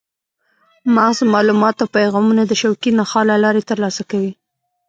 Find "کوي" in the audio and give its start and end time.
4.11-4.31